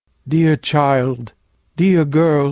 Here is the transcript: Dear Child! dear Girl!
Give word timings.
Dear 0.27 0.55
Child! 0.55 1.33
dear 1.77 2.05
Girl! 2.05 2.39